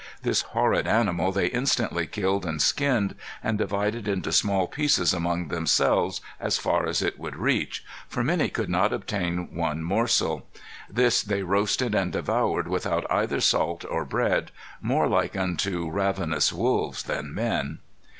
[0.23, 3.13] This horrid animal they instantly killed and skinned,
[3.43, 8.49] and divided into small pieces among themselves as far as it would reach; for many
[8.49, 10.47] could not obtain one morsel.
[10.89, 14.49] This they roasted and devoured without either salt or bread
[14.81, 17.77] more like unto ravenous wolves than men."